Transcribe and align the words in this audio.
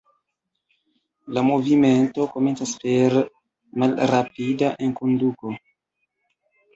La 1.37 1.41
movimento 1.49 2.25
komencas 2.31 2.73
per 2.83 3.17
malrapida 3.83 4.71
enkonduko. 4.87 5.53